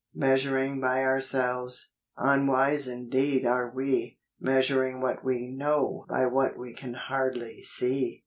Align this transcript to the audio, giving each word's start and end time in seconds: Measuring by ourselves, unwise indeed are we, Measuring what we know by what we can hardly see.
Measuring 0.15 0.79
by 0.81 1.03
ourselves, 1.03 1.93
unwise 2.17 2.87
indeed 2.87 3.45
are 3.45 3.69
we, 3.69 4.17
Measuring 4.39 4.99
what 4.99 5.23
we 5.23 5.45
know 5.47 6.07
by 6.09 6.25
what 6.25 6.57
we 6.57 6.73
can 6.73 6.95
hardly 6.95 7.61
see. 7.61 8.19